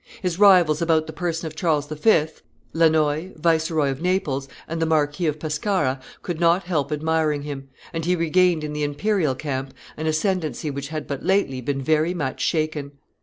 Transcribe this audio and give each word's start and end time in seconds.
His 0.19 0.39
rivals 0.39 0.81
about 0.81 1.05
the 1.05 1.13
person 1.13 1.45
of 1.45 1.55
Charles 1.55 1.87
V., 1.87 2.25
Lannoy, 2.73 3.35
Viceroy 3.39 3.91
of 3.91 4.01
Naples, 4.01 4.47
and 4.67 4.81
the 4.81 4.87
Marquis 4.87 5.27
of 5.27 5.37
Pescara, 5.37 6.01
could 6.23 6.39
not 6.39 6.63
help 6.63 6.91
admiring 6.91 7.43
him, 7.43 7.69
and 7.93 8.03
he 8.03 8.15
regained 8.15 8.63
in 8.63 8.73
the 8.73 8.81
imperial 8.83 9.35
camp 9.35 9.75
an 9.97 10.07
ascendency 10.07 10.71
which 10.71 10.87
had 10.87 11.05
but 11.05 11.21
lately 11.23 11.61
been 11.61 11.83
very 11.83 12.15
much 12.15 12.41
shaken. 12.41 12.93